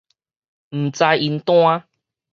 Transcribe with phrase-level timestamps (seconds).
[0.71, 1.87] 毋知因端